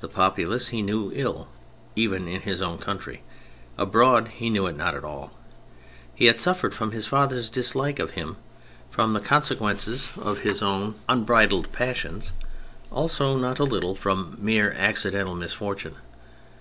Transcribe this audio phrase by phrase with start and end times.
[0.00, 1.46] The populace he knew ill
[1.94, 3.22] even in his own country;
[3.78, 5.30] abroad he knew it not at all.
[6.12, 8.36] He had suffered from his father's dislike of him,
[8.90, 9.86] from the consequence
[10.16, 12.32] of his own un i THE CHARACTERS 57 bridled passions,
[12.90, 15.98] also not a little from mere accidental misfortune.